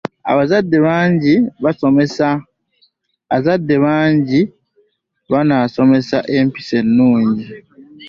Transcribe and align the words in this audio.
Bazadde 0.37 0.77
bange 3.85 4.39
bansomesa 5.31 6.17
empisa 6.37 6.75
ennungi. 6.81 7.45